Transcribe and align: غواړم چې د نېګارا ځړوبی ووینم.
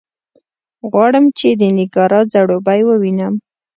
غواړم 0.91 1.25
چې 1.37 1.47
د 1.59 1.61
نېګارا 1.75 2.21
ځړوبی 2.33 2.81
ووینم. 2.85 3.33